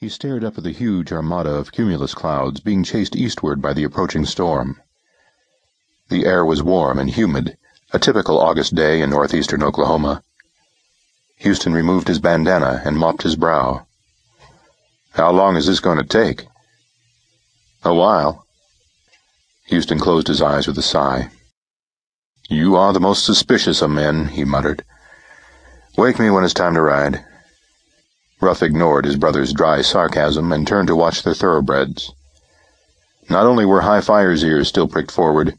He 0.00 0.08
stared 0.08 0.44
up 0.44 0.56
at 0.56 0.62
the 0.62 0.70
huge 0.70 1.10
armada 1.10 1.50
of 1.50 1.72
cumulus 1.72 2.14
clouds 2.14 2.60
being 2.60 2.84
chased 2.84 3.16
eastward 3.16 3.60
by 3.60 3.72
the 3.72 3.82
approaching 3.82 4.24
storm. 4.24 4.80
The 6.08 6.24
air 6.24 6.44
was 6.44 6.62
warm 6.62 7.00
and 7.00 7.10
humid, 7.10 7.58
a 7.92 7.98
typical 7.98 8.38
August 8.38 8.76
day 8.76 9.02
in 9.02 9.10
northeastern 9.10 9.60
Oklahoma. 9.60 10.22
Houston 11.38 11.72
removed 11.72 12.06
his 12.06 12.20
bandana 12.20 12.80
and 12.84 12.96
mopped 12.96 13.22
his 13.22 13.34
brow. 13.34 13.88
How 15.14 15.32
long 15.32 15.56
is 15.56 15.66
this 15.66 15.80
going 15.80 15.98
to 15.98 16.04
take? 16.04 16.46
A 17.82 17.92
while. 17.92 18.46
Houston 19.66 19.98
closed 19.98 20.28
his 20.28 20.40
eyes 20.40 20.68
with 20.68 20.78
a 20.78 20.82
sigh. 20.82 21.28
You 22.48 22.76
are 22.76 22.92
the 22.92 23.00
most 23.00 23.24
suspicious 23.24 23.82
of 23.82 23.90
men, 23.90 24.28
he 24.28 24.44
muttered. 24.44 24.84
Wake 25.96 26.20
me 26.20 26.30
when 26.30 26.44
it's 26.44 26.54
time 26.54 26.74
to 26.74 26.82
ride. 26.82 27.24
Ruff 28.40 28.62
ignored 28.62 29.04
his 29.04 29.16
brother's 29.16 29.52
dry 29.52 29.82
sarcasm 29.82 30.52
and 30.52 30.66
turned 30.66 30.88
to 30.88 30.96
watch 30.96 31.22
the 31.22 31.34
thoroughbreds. 31.34 32.12
Not 33.28 33.46
only 33.46 33.66
were 33.66 33.80
High 33.80 34.00
Fire's 34.00 34.44
ears 34.44 34.68
still 34.68 34.86
pricked 34.86 35.10
forward, 35.10 35.58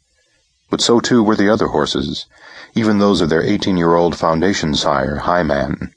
but 0.70 0.82
so 0.82 1.00
too 1.00 1.22
were 1.22 1.36
the 1.36 1.50
other 1.50 1.68
horses, 1.68 2.26
even 2.76 3.00
those 3.00 3.22
of 3.22 3.30
their 3.30 3.44
eighteen-year-old 3.44 4.16
foundation 4.16 4.74
sire, 4.76 5.18
High 5.18 5.44
Man. 5.44 5.94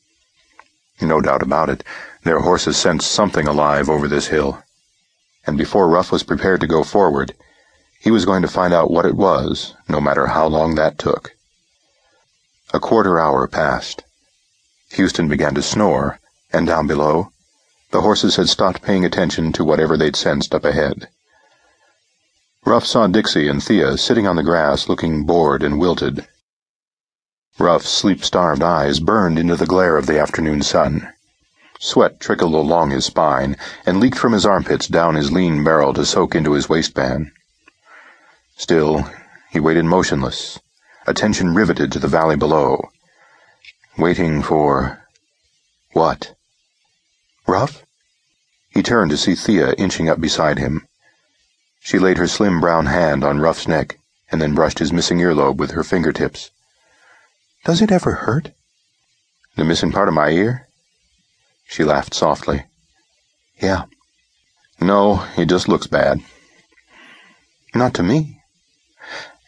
No 1.00 1.20
doubt 1.20 1.42
about 1.42 1.70
it, 1.70 1.84
their 2.24 2.40
horses 2.40 2.76
sensed 2.76 3.10
something 3.10 3.46
alive 3.46 3.88
over 3.88 4.08
this 4.08 4.28
hill, 4.28 4.62
and 5.46 5.56
before 5.58 5.88
Ruff 5.88 6.10
was 6.10 6.22
prepared 6.22 6.60
to 6.60 6.66
go 6.66 6.82
forward, 6.82 7.34
he 8.00 8.10
was 8.10 8.24
going 8.24 8.42
to 8.42 8.48
find 8.48 8.74
out 8.74 8.90
what 8.90 9.06
it 9.06 9.14
was, 9.14 9.74
no 9.88 10.00
matter 10.00 10.26
how 10.26 10.46
long 10.46 10.74
that 10.74 10.98
took. 10.98 11.36
A 12.74 12.80
quarter 12.80 13.20
hour 13.20 13.46
passed. 13.46 14.02
Houston 14.92 15.28
began 15.28 15.54
to 15.54 15.62
snore, 15.62 16.18
and 16.52 16.66
down 16.66 16.86
below, 16.86 17.32
the 17.90 18.00
horses 18.00 18.36
had 18.36 18.48
stopped 18.48 18.82
paying 18.82 19.04
attention 19.04 19.52
to 19.52 19.64
whatever 19.64 19.96
they'd 19.96 20.16
sensed 20.16 20.54
up 20.54 20.64
ahead. 20.64 21.08
Ruff 22.64 22.86
saw 22.86 23.06
Dixie 23.06 23.48
and 23.48 23.62
Thea 23.62 23.98
sitting 23.98 24.26
on 24.26 24.36
the 24.36 24.42
grass 24.42 24.88
looking 24.88 25.24
bored 25.24 25.62
and 25.62 25.78
wilted. 25.78 26.26
Ruff's 27.58 27.88
sleep-starved 27.88 28.62
eyes 28.62 29.00
burned 29.00 29.38
into 29.38 29.56
the 29.56 29.66
glare 29.66 29.96
of 29.96 30.06
the 30.06 30.18
afternoon 30.18 30.62
sun. 30.62 31.12
Sweat 31.80 32.20
trickled 32.20 32.54
along 32.54 32.90
his 32.90 33.04
spine 33.04 33.56
and 33.84 33.98
leaked 33.98 34.16
from 34.16 34.32
his 34.32 34.46
armpits 34.46 34.86
down 34.86 35.16
his 35.16 35.32
lean 35.32 35.64
barrel 35.64 35.92
to 35.94 36.06
soak 36.06 36.34
into 36.34 36.52
his 36.52 36.68
waistband. 36.68 37.30
Still, 38.56 39.10
he 39.50 39.58
waited 39.60 39.84
motionless, 39.84 40.60
attention 41.06 41.54
riveted 41.54 41.90
to 41.92 41.98
the 41.98 42.08
valley 42.08 42.36
below, 42.36 42.88
waiting 43.98 44.40
for... 44.42 45.00
what? 45.92 46.34
Ruff? 47.46 47.84
He 48.70 48.82
turned 48.82 49.10
to 49.10 49.16
see 49.16 49.34
Thea 49.34 49.74
inching 49.74 50.08
up 50.08 50.20
beside 50.20 50.58
him. 50.58 50.86
She 51.80 51.98
laid 51.98 52.18
her 52.18 52.28
slim 52.28 52.60
brown 52.60 52.86
hand 52.86 53.24
on 53.24 53.40
Ruff's 53.40 53.66
neck 53.66 53.98
and 54.30 54.40
then 54.40 54.54
brushed 54.54 54.78
his 54.78 54.92
missing 54.92 55.18
earlobe 55.18 55.58
with 55.58 55.72
her 55.72 55.84
fingertips. 55.84 56.50
Does 57.64 57.82
it 57.82 57.92
ever 57.92 58.12
hurt? 58.12 58.52
The 59.56 59.64
missing 59.64 59.92
part 59.92 60.08
of 60.08 60.14
my 60.14 60.30
ear? 60.30 60.68
She 61.68 61.84
laughed 61.84 62.14
softly. 62.14 62.64
Yeah. 63.60 63.84
No, 64.80 65.26
it 65.36 65.46
just 65.46 65.68
looks 65.68 65.86
bad. 65.86 66.20
Not 67.74 67.94
to 67.94 68.02
me. 68.02 68.40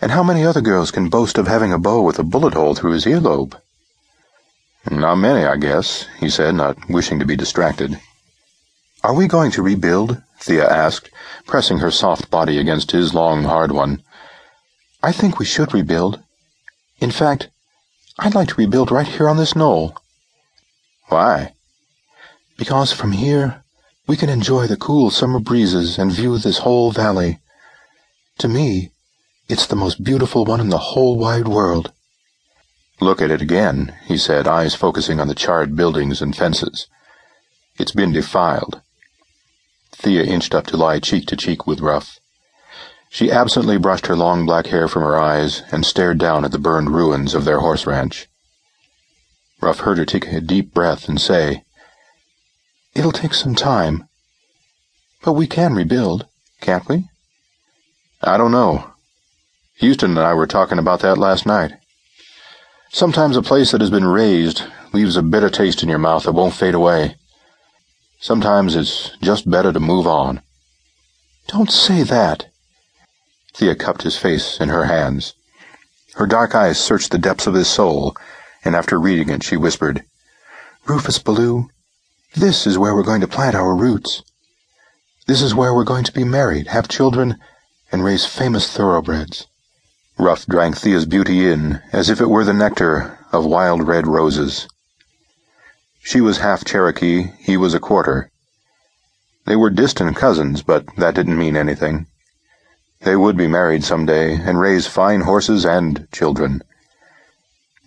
And 0.01 0.13
how 0.13 0.23
many 0.23 0.45
other 0.45 0.61
girls 0.61 0.91
can 0.91 1.09
boast 1.09 1.39
of 1.39 1.47
having 1.47 1.73
a 1.73 1.79
beau 1.79 2.03
with 2.03 2.19
a 2.19 2.25
bullet 2.25 2.55
hole 2.55 2.75
through 2.75 2.93
his 2.93 3.07
earlobe? 3.07 3.61
Not 4.91 5.17
many, 5.17 5.45
I 5.45 5.57
guess, 5.57 6.07
he 6.21 6.29
said, 6.29 6.55
not 6.55 6.77
wishing 6.89 7.19
to 7.19 7.25
be 7.25 7.37
distracted. 7.37 7.99
Are 9.03 9.15
we 9.15 9.27
going 9.27 9.51
to 9.53 9.63
rebuild? 9.63 10.23
Thea 10.41 10.69
asked, 10.69 11.11
pressing 11.47 11.79
her 11.79 11.91
soft 11.91 12.31
body 12.31 12.59
against 12.59 12.91
his 12.91 13.15
long, 13.15 13.45
hard 13.45 13.73
one. 13.73 14.03
I 15.03 15.13
think 15.13 15.39
we 15.39 15.45
should 15.45 15.75
rebuild. 15.75 16.23
In 17.01 17.11
fact, 17.11 17.49
I'd 18.19 18.35
like 18.35 18.49
to 18.49 18.55
rebuild 18.55 18.91
right 18.91 19.07
here 19.07 19.29
on 19.29 19.37
this 19.37 19.57
knoll. 19.57 19.97
Why? 21.09 21.53
Because 22.57 22.93
from 22.93 23.13
here 23.13 23.63
we 24.07 24.17
can 24.17 24.29
enjoy 24.29 24.67
the 24.67 24.77
cool 24.77 25.11
summer 25.11 25.41
breezes 25.41 25.99
and 25.99 26.13
view 26.13 26.39
this 26.39 26.59
whole 26.59 26.93
valley. 26.93 27.41
To 28.39 28.49
me, 28.49 28.91
it's 29.49 29.67
the 29.67 29.77
most 29.77 30.05
beautiful 30.05 30.45
one 30.45 30.61
in 30.61 30.69
the 30.69 30.79
whole 30.79 31.19
wide 31.19 31.49
world. 31.49 31.93
Look 33.01 33.21
at 33.21 33.31
it 33.31 33.43
again, 33.43 33.95
he 34.07 34.17
said, 34.17 34.47
eyes 34.47 34.75
focusing 34.75 35.21
on 35.21 35.29
the 35.29 35.35
charred 35.35 35.75
buildings 35.75 36.23
and 36.23 36.35
fences. 36.35 36.87
It's 37.77 37.93
been 37.93 38.13
defiled. 38.13 38.81
Thea 39.93 40.23
inched 40.23 40.55
up 40.55 40.67
to 40.69 40.77
lie 40.77 41.01
cheek 41.01 41.27
to 41.27 41.37
cheek 41.37 41.67
with 41.67 41.81
Ruff. 41.81 42.19
She 43.11 43.31
absently 43.31 43.79
brushed 43.79 44.07
her 44.07 44.17
long 44.17 44.47
black 44.47 44.67
hair 44.67 44.89
from 44.89 45.03
her 45.03 45.19
eyes 45.19 45.63
and 45.71 45.85
stared 45.87 46.19
down 46.19 46.45
at 46.45 46.51
the 46.51 46.59
burned 46.59 46.95
ruins 46.95 47.35
of 47.35 47.45
their 47.45 47.61
horse 47.61 47.87
ranch. 47.87 48.29
Ruff 49.61 49.81
heard 49.81 49.99
her 49.99 50.05
take 50.05 50.27
a 50.27 50.41
deep 50.41 50.75
breath 50.75 51.09
and 51.09 51.21
say, 51.21 51.65
It'll 52.95 53.13
take 53.13 53.35
some 53.35 53.55
time. 53.55 54.09
But 55.23 55.33
we 55.33 55.47
can 55.47 55.75
rebuild, 55.75 56.27
can't 56.61 56.89
we? 56.89 57.09
I 58.23 58.37
don't 58.37 58.53
know. 58.53 58.93
Houston 59.77 60.11
and 60.11 60.21
I 60.21 60.35
were 60.35 60.47
talking 60.47 60.79
about 60.79 61.01
that 61.01 61.19
last 61.19 61.47
night. 61.47 61.73
Sometimes 62.95 63.37
a 63.37 63.43
place 63.43 63.73
that 63.73 63.81
has 63.81 63.91
been 63.91 64.05
razed 64.05 64.63
leaves 64.93 65.17
a 65.17 65.23
bitter 65.23 65.51
taste 65.51 65.83
in 65.83 65.89
your 65.89 65.99
mouth 65.99 66.23
that 66.23 66.33
won't 66.33 66.55
fade 66.55 66.77
away. 66.77 67.17
Sometimes 68.21 68.77
it's 68.77 69.11
just 69.21 69.51
better 69.51 69.73
to 69.73 69.81
move 69.81 70.07
on. 70.07 70.41
Don't 71.49 71.73
say 71.73 72.05
that. 72.05 72.47
Thea 73.53 73.75
cupped 73.75 74.03
his 74.03 74.17
face 74.17 74.61
in 74.61 74.69
her 74.69 74.85
hands. 74.85 75.35
Her 76.15 76.29
dark 76.29 76.55
eyes 76.55 76.79
searched 76.79 77.11
the 77.11 77.19
depths 77.19 77.49
of 77.49 77.55
his 77.55 77.67
soul, 77.67 78.15
and 78.65 78.77
after 78.77 79.01
reading 79.01 79.29
it, 79.29 79.43
she 79.43 79.57
whispered, 79.57 80.05
Rufus 80.87 81.19
Ballou, 81.19 81.67
this 82.37 82.65
is 82.65 82.79
where 82.79 82.95
we're 82.95 83.03
going 83.03 83.23
to 83.23 83.27
plant 83.27 83.57
our 83.57 83.75
roots. 83.75 84.23
This 85.27 85.43
is 85.43 85.53
where 85.53 85.75
we're 85.75 85.83
going 85.83 86.05
to 86.05 86.13
be 86.13 86.23
married, 86.23 86.69
have 86.69 86.87
children, 86.87 87.41
and 87.91 88.05
raise 88.05 88.25
famous 88.25 88.71
thoroughbreds. 88.73 89.49
Ruff 90.19 90.47
drank 90.47 90.77
Thea's 90.77 91.07
beauty 91.07 91.51
in 91.51 91.83
as 91.93 92.09
if 92.09 92.21
it 92.21 92.31
were 92.31 92.45
the 92.45 92.53
nectar 92.53 93.19
of 93.33 93.45
wild 93.45 93.87
red 93.87 94.07
roses. 94.07 94.69
She 96.01 96.21
was 96.21 96.39
half 96.39 96.65
Cherokee, 96.65 97.33
he 97.41 97.57
was 97.57 97.75
a 97.75 97.81
quarter. 97.81 98.31
They 99.47 99.57
were 99.57 99.71
distant 99.71 100.17
cousins, 100.17 100.63
but 100.63 100.87
that 100.97 101.15
didn't 101.15 101.37
mean 101.37 101.57
anything. 101.57 102.07
They 103.01 103.17
would 103.17 103.37
be 103.37 103.49
married 103.49 103.83
some 103.83 104.07
day 104.07 104.35
and 104.35 104.61
raise 104.61 104.87
fine 104.87 105.23
horses 105.23 105.67
and 105.67 106.07
children. 106.13 106.63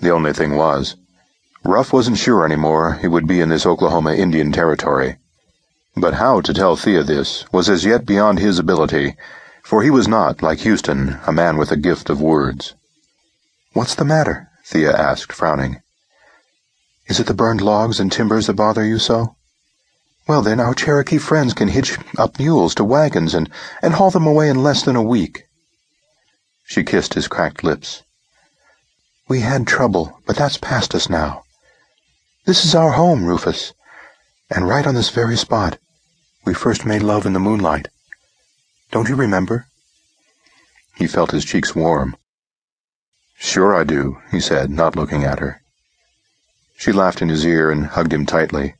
The 0.01 0.11
only 0.11 0.33
thing 0.33 0.55
was, 0.55 0.95
Ruff 1.63 1.93
wasn't 1.93 2.17
sure 2.17 2.45
anymore 2.45 2.95
he 2.95 3.07
would 3.07 3.25
be 3.25 3.39
in 3.39 3.49
this 3.49 3.65
Oklahoma 3.65 4.13
Indian 4.13 4.51
Territory. 4.51 5.17
But 5.95 6.15
how 6.15 6.41
to 6.41 6.53
tell 6.53 6.75
Thea 6.75 7.03
this 7.03 7.45
was 7.51 7.69
as 7.69 7.85
yet 7.85 8.05
beyond 8.05 8.37
his 8.39 8.59
ability, 8.59 9.15
for 9.67 9.83
he 9.83 9.89
was 9.89 10.07
not, 10.07 10.41
like 10.41 10.59
Houston, 10.59 11.19
a 11.27 11.33
man 11.33 11.57
with 11.57 11.73
a 11.73 11.75
gift 11.75 12.09
of 12.09 12.21
words. 12.21 12.73
What's 13.73 13.95
the 13.95 14.05
matter? 14.05 14.49
Thea 14.65 14.95
asked, 14.95 15.33
frowning. 15.33 15.81
Is 17.07 17.19
it 17.19 17.27
the 17.27 17.33
burned 17.33 17.59
logs 17.59 17.99
and 17.99 18.09
timbers 18.09 18.47
that 18.47 18.53
bother 18.53 18.85
you 18.85 18.97
so? 18.97 19.35
Well, 20.25 20.41
then, 20.41 20.61
our 20.61 20.73
Cherokee 20.73 21.17
friends 21.17 21.53
can 21.53 21.67
hitch 21.67 21.97
up 22.17 22.39
mules 22.39 22.75
to 22.75 22.85
wagons 22.85 23.35
and, 23.35 23.49
and 23.81 23.95
haul 23.95 24.09
them 24.09 24.25
away 24.25 24.47
in 24.47 24.63
less 24.63 24.83
than 24.83 24.95
a 24.95 25.03
week. 25.03 25.43
She 26.63 26.85
kissed 26.85 27.15
his 27.15 27.27
cracked 27.27 27.61
lips. 27.61 28.03
We 29.27 29.41
had 29.41 29.67
trouble, 29.67 30.17
but 30.25 30.37
that's 30.37 30.55
past 30.55 30.95
us 30.95 31.09
now. 31.09 31.43
This 32.45 32.63
is 32.63 32.73
our 32.73 32.91
home, 32.91 33.25
Rufus, 33.25 33.73
and 34.49 34.65
right 34.65 34.87
on 34.87 34.95
this 34.95 35.09
very 35.09 35.35
spot 35.35 35.77
we 36.45 36.53
first 36.53 36.85
made 36.85 37.03
love 37.03 37.25
in 37.25 37.33
the 37.33 37.39
moonlight. 37.41 37.89
Don't 38.91 39.09
you 39.09 39.15
remember? 39.15 39.67
He 40.95 41.07
felt 41.07 41.31
his 41.31 41.45
cheeks 41.45 41.75
warm. 41.75 42.15
Sure 43.37 43.75
I 43.75 43.83
do, 43.83 44.17
he 44.31 44.39
said, 44.39 44.69
not 44.69 44.95
looking 44.95 45.23
at 45.23 45.39
her. 45.39 45.61
She 46.77 46.91
laughed 46.91 47.21
in 47.21 47.29
his 47.29 47.45
ear 47.45 47.69
and 47.69 47.87
hugged 47.87 48.13
him 48.13 48.25
tightly. 48.25 48.75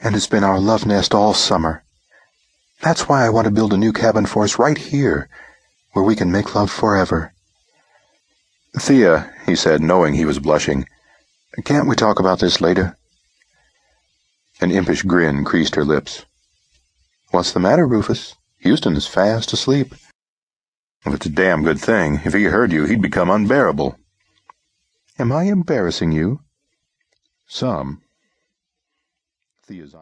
And 0.00 0.14
it's 0.14 0.26
been 0.26 0.44
our 0.44 0.58
love 0.58 0.86
nest 0.86 1.14
all 1.14 1.34
summer. 1.34 1.82
That's 2.82 3.08
why 3.08 3.24
I 3.24 3.30
want 3.30 3.46
to 3.46 3.50
build 3.50 3.72
a 3.72 3.78
new 3.78 3.92
cabin 3.92 4.26
for 4.26 4.44
us 4.44 4.58
right 4.58 4.76
here, 4.76 5.28
where 5.92 6.04
we 6.04 6.16
can 6.16 6.30
make 6.30 6.54
love 6.54 6.70
forever. 6.70 7.32
Thea, 8.78 9.32
he 9.46 9.56
said, 9.56 9.80
knowing 9.80 10.14
he 10.14 10.26
was 10.26 10.38
blushing, 10.38 10.86
can't 11.64 11.88
we 11.88 11.96
talk 11.96 12.20
about 12.20 12.40
this 12.40 12.60
later? 12.60 12.98
An 14.60 14.70
impish 14.70 15.02
grin 15.02 15.44
creased 15.44 15.74
her 15.74 15.84
lips. 15.84 16.26
What's 17.30 17.52
the 17.52 17.60
matter, 17.60 17.86
Rufus? 17.86 18.34
Houston 18.58 18.96
is 18.96 19.06
fast 19.06 19.52
asleep. 19.52 19.94
Well, 21.04 21.14
it's 21.14 21.26
a 21.26 21.30
damn 21.30 21.62
good 21.62 21.80
thing. 21.80 22.20
If 22.24 22.34
he 22.34 22.44
heard 22.44 22.72
you, 22.72 22.84
he'd 22.84 23.02
become 23.02 23.30
unbearable. 23.30 23.96
Am 25.18 25.30
I 25.32 25.44
embarrassing 25.44 26.12
you? 26.12 26.40
Some. 27.46 28.02
Thea's 29.66 29.94